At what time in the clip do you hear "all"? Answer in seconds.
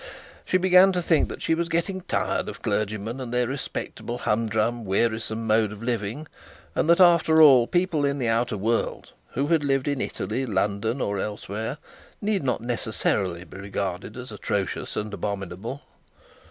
7.39-7.67